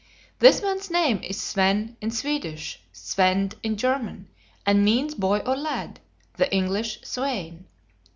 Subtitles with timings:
[0.39, 4.29] This man's name is Sven in Swedish, Svend in German,
[4.65, 5.99] and means boy or lad,
[6.37, 7.67] the English "swain."